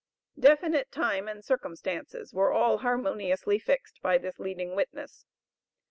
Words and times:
Definite 0.39 0.91
time 0.91 1.27
and 1.27 1.45
circumstances 1.45 2.33
were 2.33 2.51
all 2.51 2.79
harmoniously 2.79 3.59
fixed 3.59 4.01
by 4.01 4.17
this 4.17 4.39
leading 4.39 4.73
witness. 4.75 5.27